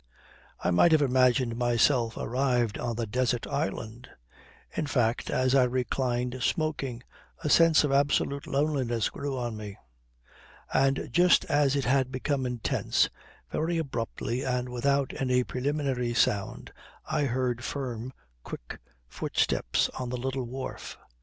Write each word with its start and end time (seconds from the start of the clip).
I 0.59 0.71
might 0.71 0.93
have 0.93 1.03
imagined 1.03 1.55
myself 1.55 2.17
arrived 2.17 2.79
on 2.79 2.97
a 2.97 3.05
desert 3.05 3.45
island. 3.45 4.09
In 4.75 4.87
fact, 4.87 5.29
as 5.29 5.53
I 5.53 5.65
reclined 5.65 6.41
smoking 6.41 7.03
a 7.43 7.51
sense 7.51 7.83
of 7.83 7.91
absolute 7.91 8.47
loneliness 8.47 9.09
grew 9.11 9.37
on 9.37 9.55
me. 9.55 9.77
And 10.73 11.09
just 11.11 11.45
as 11.45 11.75
it 11.75 11.85
had 11.85 12.11
become 12.11 12.47
intense, 12.47 13.11
very 13.51 13.77
abruptly 13.77 14.41
and 14.43 14.69
without 14.69 15.13
any 15.19 15.43
preliminary 15.43 16.15
sound 16.15 16.73
I 17.05 17.25
heard 17.25 17.63
firm, 17.63 18.11
quick 18.43 18.79
footsteps 19.07 19.87
on 19.99 20.09
the 20.09 20.17
little 20.17 20.45
wharf. 20.47 20.97